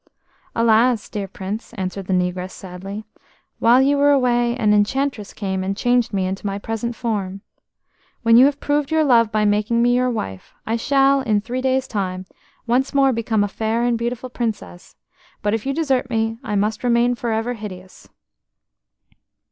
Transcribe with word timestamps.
"Alas! 0.55 1.07
dear 1.09 1.27
Prince," 1.27 1.73
answered 1.73 2.07
the 2.07 2.11
negress 2.13 2.53
sadly, 2.53 3.05
"while 3.59 3.79
you 3.83 3.97
were 3.97 4.09
away 4.09 4.57
an 4.57 4.73
enchantress 4.73 5.31
came 5.31 5.63
and 5.63 5.77
changed 5.77 6.11
me 6.11 6.25
into 6.25 6.43
my 6.47 6.57
present 6.57 6.95
form. 6.95 7.41
When 8.23 8.35
you 8.35 8.45
have 8.47 8.59
proved 8.59 8.89
your 8.89 9.03
love 9.03 9.31
by 9.31 9.45
making 9.45 9.83
me 9.83 9.95
your 9.95 10.09
wife, 10.09 10.55
I 10.65 10.75
shall, 10.75 11.21
in 11.21 11.39
three 11.39 11.61
days' 11.61 11.87
time, 11.87 12.25
once 12.65 12.95
more 12.95 13.13
become 13.13 13.43
a 13.43 13.47
fair 13.47 13.83
and 13.83 13.95
beautiful 13.95 14.31
Princess; 14.31 14.95
but 15.43 15.53
if 15.53 15.67
you 15.67 15.71
desert 15.75 16.09
me, 16.09 16.39
I 16.43 16.55
must 16.55 16.83
remain 16.83 17.13
for 17.13 17.31
ever 17.31 17.53
hideous." 17.53 18.09